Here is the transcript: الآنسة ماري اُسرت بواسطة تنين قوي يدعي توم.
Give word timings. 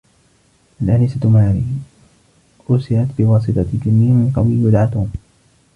الآنسة 0.81 1.29
ماري 1.29 1.65
اُسرت 2.69 3.07
بواسطة 3.17 3.65
تنين 3.85 4.33
قوي 4.35 4.53
يدعي 4.53 4.87
توم. 4.87 5.11